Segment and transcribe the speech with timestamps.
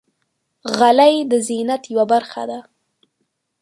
[0.77, 2.59] غلۍ د زینت یوه برخه ده.